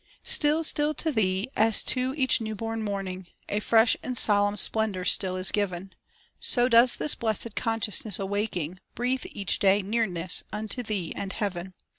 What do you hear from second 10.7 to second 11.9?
Thee and heav'n.